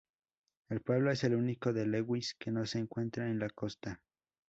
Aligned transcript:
El 0.69 0.81
pueblo 0.81 1.11
es 1.11 1.23
el 1.25 1.35
único 1.35 1.73
de 1.73 1.85
Lewis 1.85 2.33
que 2.39 2.49
no 2.49 2.65
se 2.65 2.79
encuentra 2.79 3.29
en 3.29 3.37
la 3.37 3.49
costa. 3.51 4.01